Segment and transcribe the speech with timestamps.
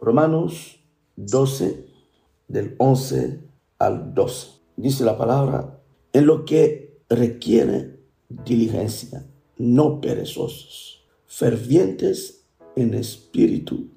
[0.00, 0.80] Romanos
[1.16, 1.86] 12,
[2.48, 3.40] del 11
[3.78, 4.48] al 12.
[4.76, 5.78] Dice la palabra,
[6.14, 9.26] en lo que requiere diligencia,
[9.58, 13.90] no perezosos, fervientes en espíritu,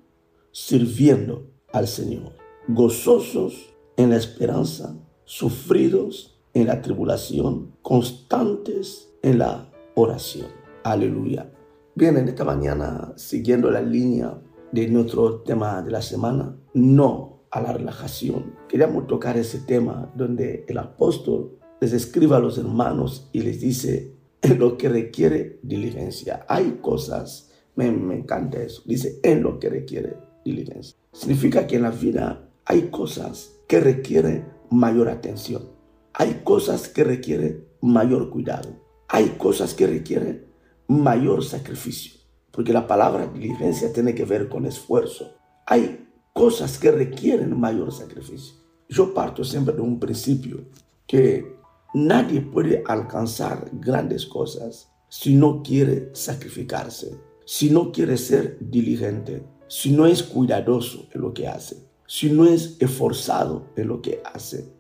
[0.52, 2.34] sirviendo al Señor,
[2.68, 10.48] gozosos en la esperanza, sufridos en la tribulación, constantes en la oración.
[10.84, 11.50] Aleluya.
[11.96, 14.38] Bien, en esta mañana, siguiendo la línea
[14.74, 18.56] de nuestro tema de la semana, no a la relajación.
[18.68, 24.16] Queríamos tocar ese tema donde el apóstol les escribe a los hermanos y les dice
[24.42, 26.44] en lo que requiere diligencia.
[26.50, 30.98] Hay cosas, me, me encanta eso, dice en lo que requiere diligencia.
[31.12, 35.70] Significa que en la vida hay cosas que requieren mayor atención.
[36.14, 38.70] Hay cosas que requieren mayor cuidado.
[39.08, 40.48] Hay cosas que requieren
[40.88, 42.23] mayor sacrificio.
[42.54, 45.34] Porque la palabra diligencia tiene que ver con esfuerzo.
[45.66, 48.54] Hay cosas que requieren mayor sacrificio.
[48.88, 50.64] Yo parto siempre de un principio
[51.08, 51.58] que
[51.96, 59.92] nadie puede alcanzar grandes cosas si no quiere sacrificarse, si no quiere ser diligente, si
[59.92, 64.72] no es cuidadoso en lo que hace, si no es esforzado en lo que hace.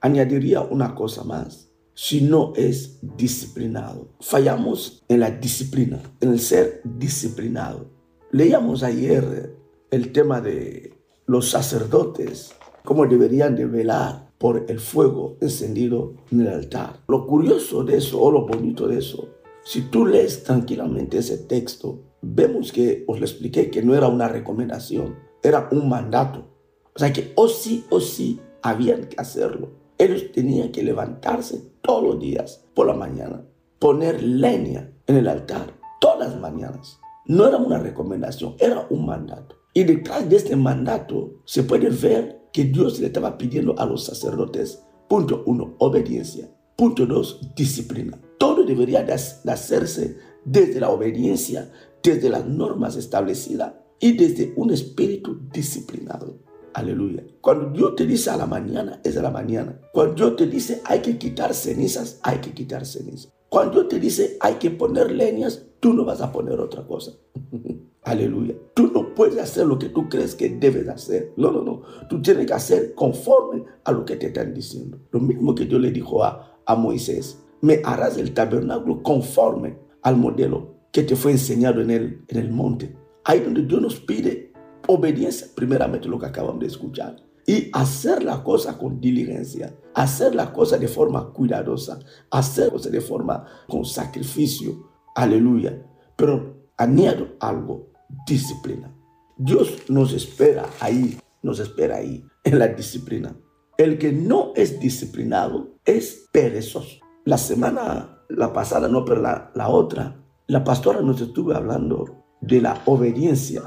[0.00, 4.08] Añadiría una cosa más, si no es disciplinado.
[4.20, 7.90] Fallamos en la disciplina, en el ser disciplinado.
[8.32, 9.56] Leíamos ayer
[9.90, 10.94] el tema de
[11.26, 12.52] los sacerdotes,
[12.84, 17.00] cómo deberían de velar por el fuego encendido en el altar.
[17.08, 19.28] Lo curioso de eso, o lo bonito de eso,
[19.62, 24.28] si tú lees tranquilamente ese texto, vemos que os lo expliqué que no era una
[24.28, 26.48] recomendación, era un mandato.
[26.94, 29.70] O sea que o sí o sí habían que hacerlo.
[29.98, 33.44] Ellos tenían que levantarse todos los días por la mañana,
[33.78, 37.00] poner leña en el altar todas las mañanas.
[37.26, 39.56] No era una recomendación, era un mandato.
[39.72, 44.04] Y detrás de este mandato se puede ver que Dios le estaba pidiendo a los
[44.04, 46.50] sacerdotes, punto uno, obediencia.
[46.76, 48.20] Punto dos, disciplina.
[48.38, 51.70] Todo debería de hacerse desde la obediencia,
[52.02, 56.38] desde las normas establecidas y desde un espíritu disciplinado.
[56.74, 57.24] Aleluya.
[57.40, 59.80] Cuando Dios te dice a la mañana, es a la mañana.
[59.92, 63.32] Cuando Dios te dice hay que quitar cenizas, hay que quitar cenizas.
[63.48, 67.12] Cuando Dios te dice hay que poner leñas, tú no vas a poner otra cosa.
[68.02, 68.54] Aleluya.
[68.74, 71.32] Tú no puedes hacer lo que tú crees que debes hacer.
[71.36, 71.82] No, no, no.
[72.08, 74.98] Tú tienes que hacer conforme a lo que te están diciendo.
[75.10, 77.38] Lo mismo que Dios le dijo a, a Moisés.
[77.60, 82.50] Me harás el tabernáculo conforme al modelo que te fue enseñado en el, en el
[82.50, 82.96] monte.
[83.24, 84.49] Ahí donde Dios nos pide
[84.90, 87.16] obediencia, primeramente lo que acabamos de escuchar.
[87.46, 91.98] Y hacer la cosa con diligencia, hacer la cosa de forma cuidadosa,
[92.30, 94.90] hacer cosa de forma con sacrificio.
[95.14, 95.82] Aleluya.
[96.16, 97.92] Pero añado algo,
[98.26, 98.94] disciplina.
[99.36, 103.34] Dios nos espera ahí, nos espera ahí, en la disciplina.
[103.78, 107.00] El que no es disciplinado es perezoso.
[107.24, 112.60] La semana, la pasada, no, pero la, la otra, la pastora nos estuvo hablando de
[112.60, 113.62] la obediencia,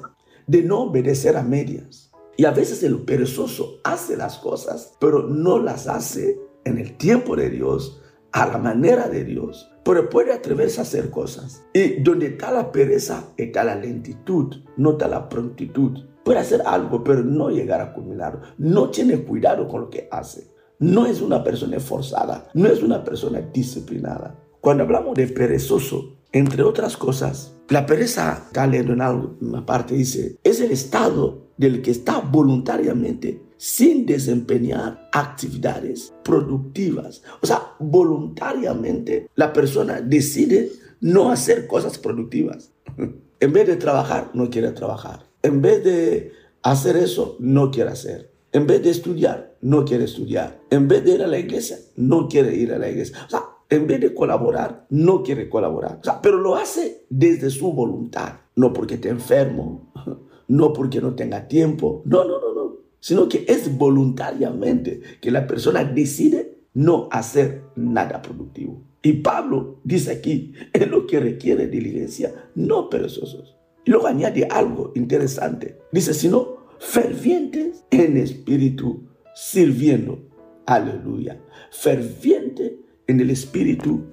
[0.47, 2.11] de no obedecer a medias.
[2.35, 7.35] Y a veces el perezoso hace las cosas, pero no las hace en el tiempo
[7.35, 11.63] de Dios, a la manera de Dios, pero puede atreverse a hacer cosas.
[11.73, 15.99] Y donde está la pereza, está la lentitud, no está la prontitud.
[16.23, 18.41] Puede hacer algo, pero no llegar a culminarlo.
[18.57, 20.51] No tiene cuidado con lo que hace.
[20.79, 24.39] No es una persona esforzada, no es una persona disciplinada.
[24.59, 30.59] Cuando hablamos de perezoso, entre otras cosas, la pereza, leyendo en alguna parte, dice, es
[30.59, 37.21] el estado del que está voluntariamente sin desempeñar actividades productivas.
[37.41, 42.71] O sea, voluntariamente la persona decide no hacer cosas productivas.
[43.39, 45.25] en vez de trabajar, no quiere trabajar.
[45.43, 46.31] En vez de
[46.63, 48.31] hacer eso, no quiere hacer.
[48.51, 50.61] En vez de estudiar, no quiere estudiar.
[50.69, 53.17] En vez de ir a la iglesia, no quiere ir a la iglesia.
[53.25, 53.43] O sea,
[53.75, 55.99] en vez de colaborar, no quiere colaborar.
[56.21, 59.91] pero lo hace desde su voluntad, no porque esté enfermo,
[60.47, 65.45] no porque no tenga tiempo, no, no, no, no, sino que es voluntariamente que la
[65.47, 68.81] persona decide no hacer nada productivo.
[69.01, 73.55] Y Pablo dice aquí, es lo que requiere diligencia, no perezosos.
[73.85, 75.77] Y luego añade algo interesante.
[75.91, 79.03] Dice, sino fervientes en espíritu,
[79.35, 80.19] sirviendo.
[80.65, 81.41] Aleluya.
[81.71, 84.05] Ferviente en el Espíritu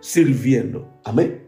[0.00, 0.88] sirviendo.
[1.04, 1.46] Amén.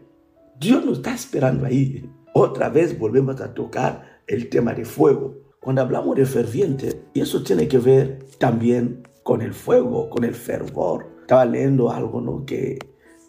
[0.59, 2.09] Dios nos está esperando ahí.
[2.33, 5.35] Otra vez volvemos a tocar el tema de fuego.
[5.59, 10.33] Cuando hablamos de ferviente, y eso tiene que ver también con el fuego, con el
[10.33, 11.07] fervor.
[11.21, 12.45] Estaba leyendo algo ¿no?
[12.45, 12.79] que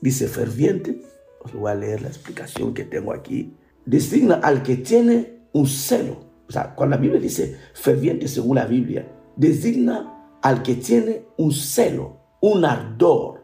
[0.00, 1.02] dice ferviente.
[1.40, 3.54] Os voy a leer la explicación que tengo aquí.
[3.84, 6.32] Designa al que tiene un celo.
[6.48, 11.52] O sea, cuando la Biblia dice ferviente según la Biblia, designa al que tiene un
[11.52, 13.41] celo, un ardor,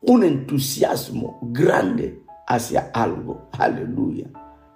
[0.00, 3.48] un entusiasmo grande hacia algo.
[3.52, 4.30] Aleluya.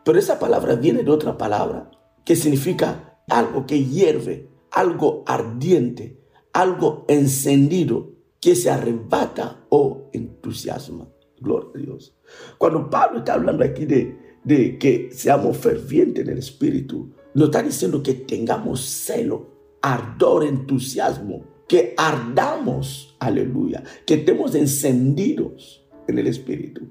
[0.04, 1.90] Pero esa palabra viene de otra palabra
[2.24, 6.20] que significa algo que hierve, algo ardiente,
[6.52, 11.08] algo encendido que se arrebata o entusiasma.
[11.40, 12.16] Gloria a Dios.
[12.58, 17.62] Cuando Pablo está hablando aquí de, de que seamos fervientes en el Espíritu, nos está
[17.62, 26.82] diciendo que tengamos celo, ardor, entusiasmo, que ardamos, aleluya, que estemos encendidos en el Espíritu.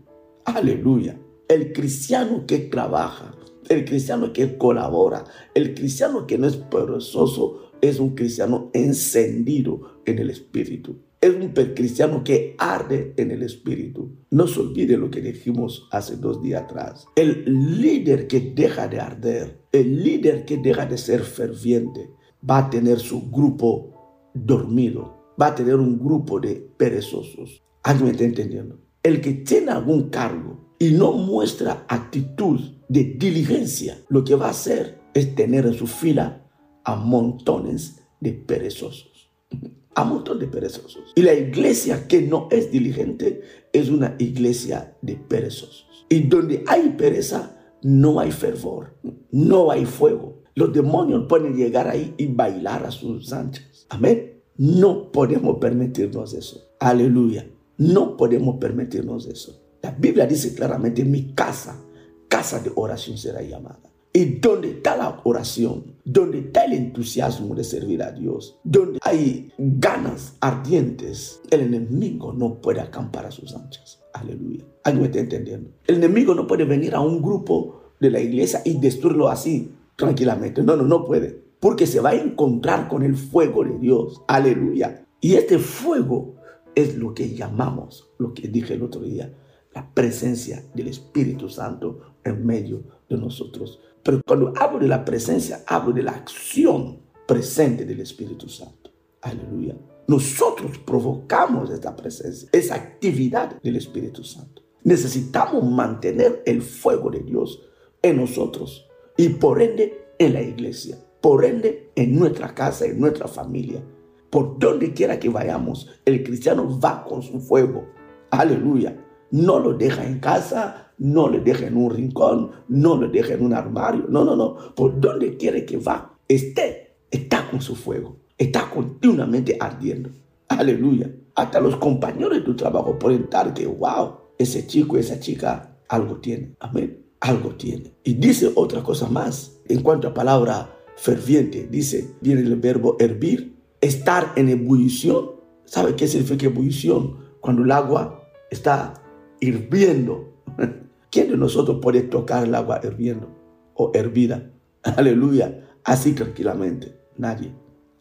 [0.45, 1.19] Aleluya.
[1.47, 3.35] El cristiano que trabaja,
[3.69, 5.23] el cristiano que colabora,
[5.53, 10.97] el cristiano que no es perezoso, es un cristiano encendido en el Espíritu.
[11.21, 14.11] Es un cristiano que arde en el Espíritu.
[14.29, 17.07] No se olvide lo que dijimos hace dos días atrás.
[17.15, 17.45] El
[17.79, 22.09] líder que deja de arder, el líder que deja de ser ferviente,
[22.49, 23.92] va a tener su grupo
[24.33, 27.61] dormido, va a tener un grupo de perezosos.
[27.83, 28.79] ¿Alguien me está entendiendo?
[29.01, 32.59] El que tiene algún cargo y no muestra actitud
[32.89, 36.45] de diligencia, lo que va a hacer es tener en su fila
[36.83, 39.31] a montones de perezosos.
[39.95, 41.13] A montones de perezosos.
[41.13, 45.85] Y la iglesia que no es diligente es una iglesia de perezosos.
[46.09, 48.97] Y donde hay pereza, no hay fervor,
[49.31, 50.41] no hay fuego.
[50.55, 53.72] Los demonios pueden llegar ahí y bailar a sus anchas.
[53.89, 54.41] Amén.
[54.57, 56.61] No podemos permitirnos eso.
[56.79, 57.47] Aleluya.
[57.77, 59.61] No podemos permitirnos eso.
[59.81, 61.83] La Biblia dice claramente, mi casa,
[62.27, 63.81] casa de oración será llamada.
[64.15, 69.51] Y donde está la oración, donde está el entusiasmo de servir a Dios, donde hay
[69.57, 74.03] ganas ardientes, el enemigo no puede acampar a sus anchas.
[74.13, 74.63] Aleluya.
[74.83, 75.71] ¿Alguien me está entendiendo?
[75.87, 80.61] El enemigo no puede venir a un grupo de la iglesia y destruirlo así, tranquilamente.
[80.61, 81.41] No, no, no puede.
[81.63, 84.21] Porque se va a encontrar con el fuego de Dios.
[84.27, 85.07] Aleluya.
[85.21, 86.35] Y este fuego
[86.75, 89.33] es lo que llamamos, lo que dije el otro día,
[89.73, 93.79] la presencia del Espíritu Santo en medio de nosotros.
[94.03, 98.91] Pero cuando hablo de la presencia, hablo de la acción presente del Espíritu Santo.
[99.21, 99.77] Aleluya.
[100.09, 104.63] Nosotros provocamos esta presencia, esa actividad del Espíritu Santo.
[104.83, 107.61] Necesitamos mantener el fuego de Dios
[108.01, 113.29] en nosotros y por ende en la iglesia, por ende en nuestra casa, en nuestra
[113.29, 113.81] familia.
[114.29, 117.85] Por donde quiera que vayamos, el cristiano va con su fuego.
[118.29, 119.01] Aleluya.
[119.31, 123.45] No lo deja en casa, no lo deja en un rincón, no lo deja en
[123.45, 124.03] un armario.
[124.09, 124.75] No, no, no.
[124.75, 128.17] Por donde quiera que va, esté, está con su fuego.
[128.37, 130.09] Está continuamente ardiendo.
[130.49, 131.09] Aleluya.
[131.35, 136.17] Hasta los compañeros de tu trabajo pueden estar que, wow, ese chico, esa chica, algo
[136.17, 136.57] tiene.
[136.59, 137.01] Amén.
[137.21, 137.93] Algo tiene.
[138.03, 139.61] Y dice otra cosa más.
[139.69, 145.31] En cuanto a palabra ferviente, dice, viene el verbo hervir, estar en ebullición.
[145.65, 147.17] ¿Sabe qué significa ebullición?
[147.41, 148.93] Cuando el agua está
[149.39, 150.33] hirviendo.
[151.11, 153.29] ¿Quién de nosotros puede tocar el agua hirviendo
[153.75, 154.51] o hervida?
[154.83, 155.67] Aleluya.
[155.83, 156.97] Así tranquilamente.
[157.17, 157.53] Nadie.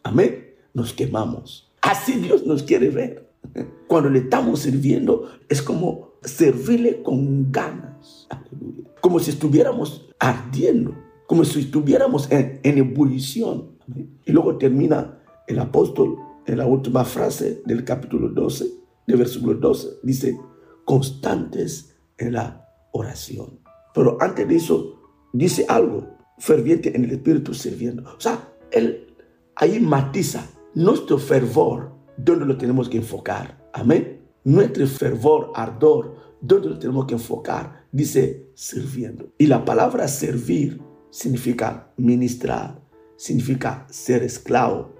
[0.03, 0.55] Amén.
[0.73, 1.71] Nos quemamos.
[1.81, 3.29] Así Dios nos quiere ver.
[3.87, 8.27] Cuando le estamos sirviendo es como servirle con ganas.
[8.29, 8.89] Aleluya.
[9.01, 10.95] Como si estuviéramos ardiendo.
[11.27, 13.77] Como si estuviéramos en, en ebullición.
[14.25, 18.65] Y luego termina el apóstol en la última frase del capítulo 12,
[19.07, 19.99] del versículo 12.
[20.03, 20.37] Dice,
[20.85, 23.59] constantes en la oración.
[23.93, 24.99] Pero antes de eso,
[25.33, 28.03] dice algo, ferviente en el Espíritu sirviendo.
[28.03, 29.15] O sea, él
[29.55, 33.69] ahí matiza nuestro fervor, donde lo tenemos que enfocar.
[33.73, 34.21] Amén.
[34.43, 39.31] Nuestro fervor, ardor, donde lo tenemos que enfocar, dice sirviendo.
[39.37, 40.81] Y la palabra servir
[41.13, 42.81] significa ministrar,
[43.15, 44.95] significa ser esclavo.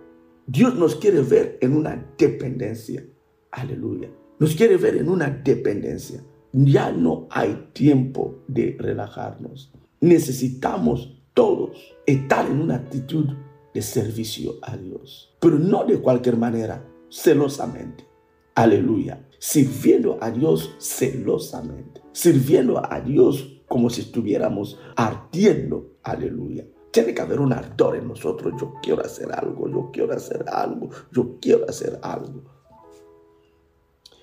[0.46, 3.04] Dios nos quiere ver en una dependencia.
[3.50, 4.12] Aleluya.
[4.38, 6.24] Nos quiere ver en una dependencia.
[6.52, 9.74] Ya no hay tiempo de relajarnos.
[10.02, 13.26] Necesitamos todos estar en una actitud
[13.74, 15.36] de servicio a Dios.
[15.40, 18.06] Pero no de cualquier manera, celosamente.
[18.54, 19.28] Aleluya.
[19.40, 22.02] Sirviendo a Dios celosamente.
[22.12, 25.93] Sirviendo a Dios como si estuviéramos ardiendo.
[26.04, 26.66] Aleluya.
[26.92, 28.54] Tiene que haber un ardor en nosotros.
[28.60, 32.44] Yo quiero hacer algo, yo quiero hacer algo, yo quiero hacer algo.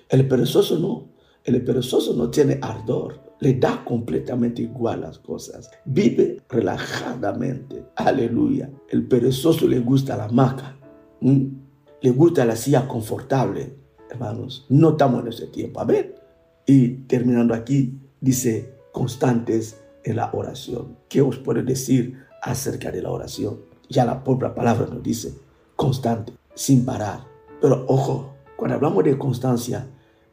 [0.07, 1.09] El perezoso no.
[1.43, 3.19] El perezoso no tiene ardor.
[3.39, 5.71] Le da completamente igual las cosas.
[5.85, 7.85] Vive relajadamente.
[7.95, 8.69] Aleluya.
[8.89, 10.77] El perezoso le gusta la hamaca.
[11.19, 13.75] Le gusta la silla confortable.
[14.09, 15.79] Hermanos, no estamos en ese tiempo.
[15.79, 16.21] A ver.
[16.65, 20.97] Y terminando aquí, dice constantes en la oración.
[21.09, 23.59] ¿Qué os puede decir acerca de la oración?
[23.89, 25.33] Ya la propia palabra nos dice,
[25.75, 27.25] constante, sin parar.
[27.61, 29.87] Pero ojo, cuando hablamos de constancia,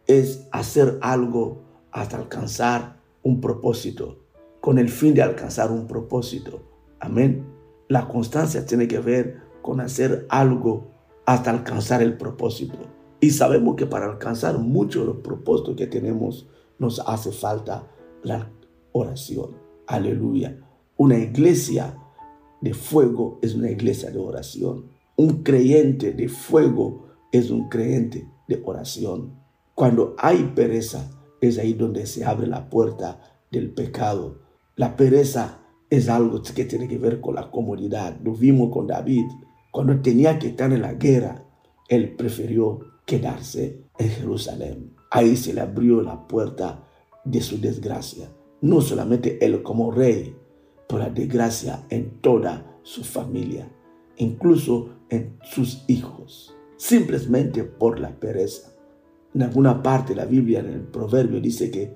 [0.07, 4.19] es hacer algo hasta alcanzar un propósito,
[4.61, 6.63] con el fin de alcanzar un propósito.
[7.01, 7.47] Amén.
[7.89, 10.89] La constancia tiene que ver con hacer algo
[11.27, 12.79] hasta alcanzar el propósito.
[13.21, 16.47] Y sabemos que para alcanzar muchos de los propósitos que tenemos
[16.79, 17.87] nos hace falta
[18.23, 18.51] la
[18.99, 19.57] oración.
[19.87, 20.59] Aleluya.
[20.97, 21.97] Una iglesia
[22.61, 24.87] de fuego es una iglesia de oración.
[25.17, 29.35] Un creyente de fuego es un creyente de oración.
[29.75, 34.40] Cuando hay pereza, es ahí donde se abre la puerta del pecado.
[34.76, 38.19] La pereza es algo que tiene que ver con la comodidad.
[38.23, 39.26] Lo vimos con David.
[39.71, 41.45] Cuando tenía que estar en la guerra,
[41.88, 44.95] él prefirió quedarse en Jerusalén.
[45.11, 46.85] Ahí se le abrió la puerta
[47.25, 48.31] de su desgracia.
[48.61, 50.37] No solamente él como rey,
[50.88, 53.71] pero la desgracia en toda su familia,
[54.17, 58.73] incluso en sus hijos, simplemente por la pereza.
[59.35, 61.93] En alguna parte la Biblia, en el proverbio, dice que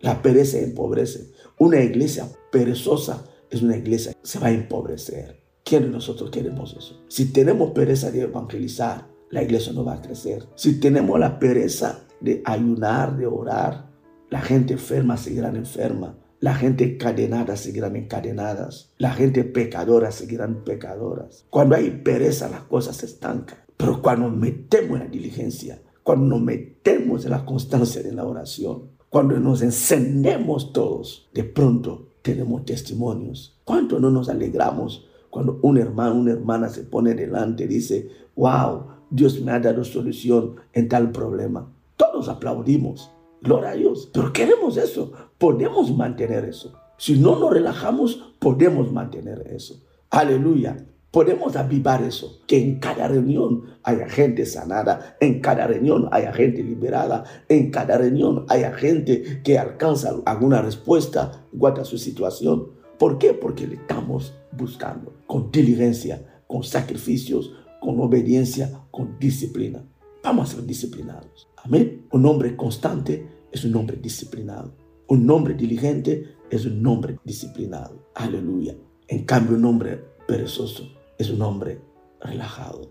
[0.00, 1.32] la pereza empobrece.
[1.58, 5.42] Una iglesia perezosa es una iglesia que se va a empobrecer.
[5.64, 7.02] ¿Quién de nosotros queremos eso?
[7.08, 10.46] Si tenemos pereza de evangelizar, la iglesia no va a crecer.
[10.54, 13.93] Si tenemos la pereza de ayunar, de orar,
[14.30, 16.18] la gente enferma seguirán enferma.
[16.40, 18.92] La gente encadenada seguirán encadenadas.
[18.98, 21.46] La gente pecadora seguirán pecadoras.
[21.50, 23.58] Cuando hay pereza, las cosas se estancan.
[23.76, 28.90] Pero cuando metemos en la diligencia, cuando nos metemos en la constancia de la oración,
[29.08, 33.60] cuando nos encendemos todos, de pronto tenemos testimonios.
[33.64, 38.86] ¿Cuánto no nos alegramos cuando un hermano, una hermana se pone delante y dice, wow,
[39.10, 41.72] Dios me ha dado solución en tal problema?
[41.96, 43.13] Todos aplaudimos.
[43.44, 44.08] Gloria a Dios.
[44.10, 45.12] Pero queremos eso.
[45.36, 46.72] Podemos mantener eso.
[46.96, 49.82] Si no nos relajamos, podemos mantener eso.
[50.08, 50.86] Aleluya.
[51.10, 56.60] Podemos avivar eso, que en cada reunión haya gente sanada, en cada reunión haya gente
[56.62, 62.70] liberada, en cada reunión haya gente que alcanza alguna respuesta en cuanto a su situación.
[62.98, 63.32] ¿Por qué?
[63.32, 69.84] Porque le estamos buscando con diligencia, con sacrificios, con obediencia, con disciplina.
[70.24, 71.48] Vamos a ser disciplinados.
[71.62, 72.06] Amén.
[72.10, 74.74] Un hombre constante es un hombre disciplinado.
[75.06, 78.08] Un hombre diligente es un hombre disciplinado.
[78.16, 78.74] Aleluya.
[79.06, 80.82] En cambio, un hombre perezoso
[81.16, 81.80] es un hombre
[82.20, 82.90] relajado.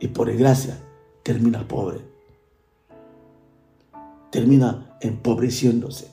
[0.00, 0.76] Y por desgracia
[1.22, 2.00] termina pobre.
[4.32, 6.10] Termina empobreciéndose.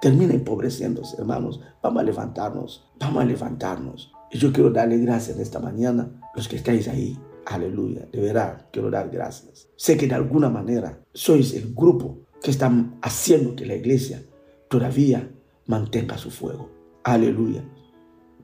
[0.00, 1.60] Termina empobreciéndose, hermanos.
[1.82, 2.90] Vamos a levantarnos.
[2.98, 4.12] Vamos a levantarnos.
[4.30, 7.18] Y yo quiero darle gracias en esta mañana, los que estáis ahí.
[7.48, 8.06] Aleluya.
[8.12, 9.70] De verdad, quiero dar gracias.
[9.74, 14.22] Sé que de alguna manera sois el grupo que están haciendo que la iglesia
[14.68, 15.30] todavía
[15.66, 16.68] mantenga su fuego.
[17.04, 17.64] Aleluya.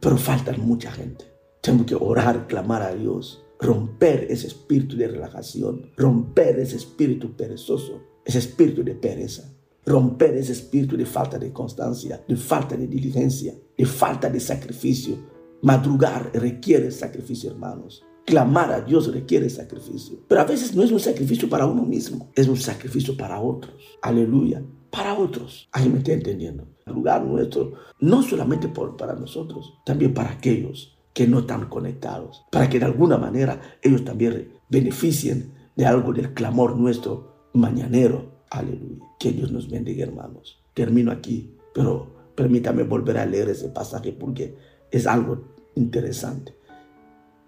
[0.00, 1.26] Pero falta mucha gente.
[1.60, 8.00] Tengo que orar, clamar a Dios, romper ese espíritu de relajación, romper ese espíritu perezoso,
[8.24, 13.54] ese espíritu de pereza, romper ese espíritu de falta de constancia, de falta de diligencia,
[13.76, 15.18] de falta de sacrificio.
[15.60, 18.02] Madrugar requiere sacrificio, hermanos.
[18.24, 20.18] Clamar a Dios requiere sacrificio.
[20.28, 23.74] Pero a veces no es un sacrificio para uno mismo, es un sacrificio para otros.
[24.02, 24.62] Aleluya
[24.94, 25.68] para otros.
[25.72, 26.68] Ahí me está entendiendo.
[26.86, 32.44] El lugar nuestro, no solamente por, para nosotros, también para aquellos que no están conectados,
[32.52, 38.44] para que de alguna manera ellos también beneficien de algo del clamor nuestro mañanero.
[38.50, 39.04] Aleluya.
[39.18, 40.62] Que Dios nos bendiga, hermanos.
[40.74, 44.56] Termino aquí, pero permítame volver a leer ese pasaje porque
[44.92, 45.42] es algo
[45.74, 46.54] interesante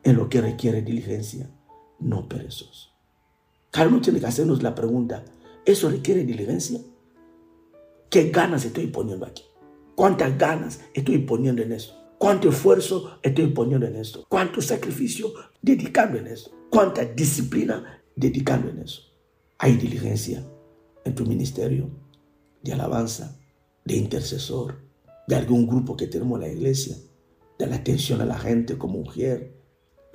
[0.07, 1.51] en lo que requiere diligencia,
[1.99, 2.91] no perezoso.
[3.73, 5.25] Cada uno tiene que hacernos la pregunta,
[5.65, 6.81] ¿eso requiere diligencia?
[8.09, 9.43] ¿Qué ganas estoy poniendo aquí?
[9.97, 11.93] ¿Cuántas ganas estoy poniendo en esto?
[12.19, 14.25] ¿Cuánto esfuerzo estoy poniendo en esto?
[14.29, 16.53] ¿Cuánto sacrificio dedicando en esto?
[16.71, 19.03] ¿Cuánta disciplina dedicando en eso?
[19.59, 20.47] Hay diligencia
[21.05, 21.91] en tu ministerio
[22.63, 23.41] de alabanza,
[23.85, 24.85] de intercesor,
[25.27, 26.97] de algún grupo que tenemos en la iglesia,
[27.59, 29.56] de la atención a la gente como mujer,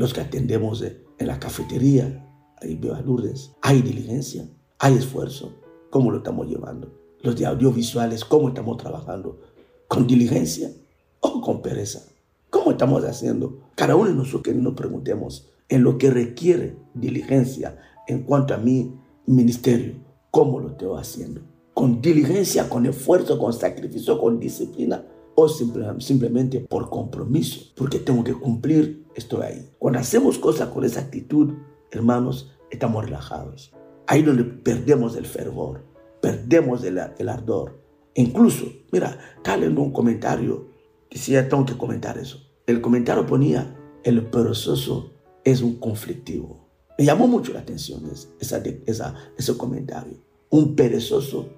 [0.01, 2.27] los que atendemos en la cafetería,
[2.61, 3.51] ahí veo a Lourdes.
[3.61, 4.47] Hay diligencia,
[4.79, 5.53] hay esfuerzo.
[5.89, 7.01] ¿Cómo lo estamos llevando?
[7.23, 9.39] los de audiovisuales, cómo estamos trabajando,
[9.87, 10.71] con diligencia
[11.19, 12.03] o con pereza.
[12.49, 13.59] ¿Cómo estamos haciendo?
[13.75, 17.77] Cada uno de nosotros que nos preguntemos en lo que requiere diligencia
[18.07, 18.93] en cuanto a mi
[19.25, 19.95] ministerio,
[20.31, 21.41] ¿cómo lo estoy haciendo?
[21.73, 25.05] ¿Con diligencia, con esfuerzo, con sacrificio, con disciplina?
[25.35, 27.71] ¿O simplemente por compromiso?
[27.75, 29.69] Porque tengo que cumplir, estoy ahí.
[29.79, 31.53] Cuando hacemos cosas con esa actitud,
[31.91, 33.73] hermanos, estamos relajados.
[34.07, 37.81] Ahí donde perdemos el fervor perdemos el, ardor.
[38.13, 40.69] Incluso, mira, está leyendo un comentario
[41.09, 42.39] decía, tengo que comentar eso.
[42.65, 45.11] El comentario ponía, el perezoso
[45.43, 46.69] es un conflictivo.
[46.97, 48.03] Me llamó mucho la atención
[48.39, 50.13] esa, esa, ese comentario.
[50.49, 51.49] Un perezoso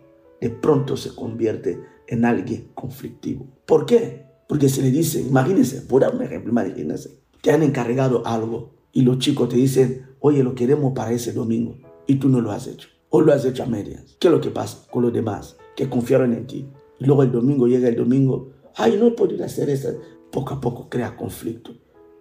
[0.43, 3.47] de pronto se convierte en alguien conflictivo.
[3.65, 4.25] ¿Por qué?
[4.49, 9.03] Porque se le dice, imagínense, por dar un ejemplo, imagínense, te han encargado algo y
[9.03, 12.67] los chicos te dicen, oye, lo queremos para ese domingo y tú no lo has
[12.67, 12.89] hecho.
[13.07, 14.17] O lo has hecho a medias.
[14.19, 16.67] ¿Qué es lo que pasa con los demás que confiaron en ti?
[16.99, 19.97] Y luego el domingo llega el domingo, ay, no he podido hacer eso.
[20.29, 21.71] Poco a poco crea conflicto.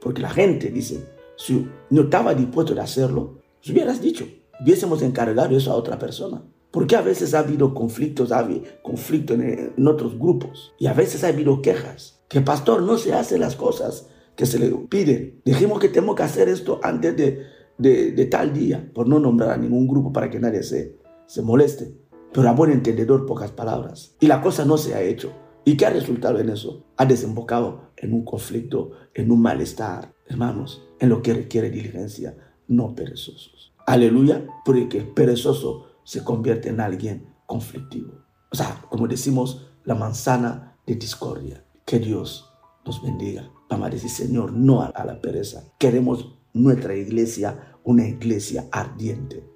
[0.01, 4.29] Porque la gente dice, si no estaba dispuesto a hacerlo, si hubieras dicho,
[4.61, 6.45] hubiésemos encargado eso a otra persona.
[6.73, 10.75] Porque a veces ha habido conflictos, ha habido conflicto en, otros grupos.
[10.79, 12.21] Y a veces ha habido quejas.
[12.29, 15.43] Que pastor no se hace las cosas que se le piden.
[15.45, 17.43] Dijimos que tenemos que hacer esto antes de,
[17.77, 21.43] de, de, tal día, por no nombrar a ningún grupo para que nadie se, se
[21.43, 21.95] moleste.
[22.33, 24.17] Pero a buen entendedor, pocas palabras.
[24.19, 25.31] Y la cosa no se ha hecho.
[25.67, 26.87] ¿Y qué ha resultado en eso?
[26.97, 30.15] Ha desembocado en un conflicto, en un malestar.
[30.27, 32.35] Hermanos, en lo que requiere diligencia,
[32.67, 33.75] no perezosos.
[33.87, 38.13] Aleluya, porque el perezoso se convierte en alguien conflictivo.
[38.51, 41.65] O sea, como decimos, la manzana de discordia.
[41.85, 42.51] Que Dios
[42.85, 43.51] nos bendiga.
[43.69, 45.65] Vamos a decir, Señor, no a la pereza.
[45.79, 49.49] Queremos nuestra iglesia una iglesia ardiente.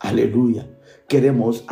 [0.00, 0.68] Aleluya.
[1.08, 1.64] Queremos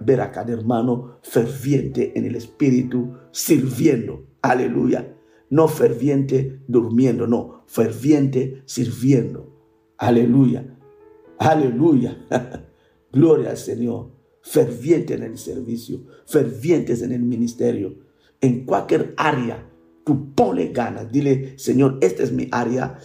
[0.00, 4.26] ver a cada hermano ferviente en el espíritu, sirviendo.
[4.42, 5.14] Aleluya.
[5.50, 9.56] No ferviente durmiendo, no, ferviente sirviendo.
[9.96, 10.76] Aleluya.
[11.38, 12.18] Aleluya.
[13.12, 14.10] Gloria al Señor.
[14.42, 17.96] Ferviente en el servicio, fervientes en el ministerio,
[18.40, 19.68] en cualquier área.
[20.04, 22.98] Tú ponle ganas, dile, Señor, esta es mi área.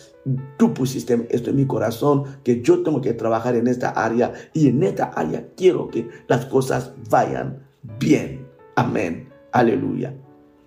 [0.58, 4.70] Tú pusiste esto en mi corazón, que yo tengo que trabajar en esta área y
[4.70, 7.68] en esta área quiero que las cosas vayan
[8.00, 8.48] bien.
[8.76, 9.28] Amén.
[9.52, 10.16] Aleluya.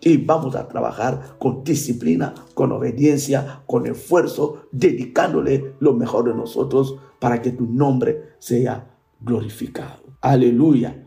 [0.03, 6.97] Y vamos a trabajar con disciplina, con obediencia, con esfuerzo, dedicándole lo mejor de nosotros
[7.19, 8.96] para que tu nombre sea
[9.27, 10.17] glorificado.
[10.23, 11.06] Aleluya.